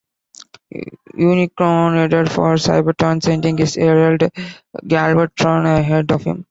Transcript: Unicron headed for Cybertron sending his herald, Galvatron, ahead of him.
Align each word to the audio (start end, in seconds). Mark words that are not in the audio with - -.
Unicron 1.13 1.93
headed 1.95 2.31
for 2.31 2.55
Cybertron 2.55 3.21
sending 3.21 3.55
his 3.59 3.75
herald, 3.75 4.21
Galvatron, 4.83 5.77
ahead 5.77 6.11
of 6.11 6.23
him. 6.23 6.39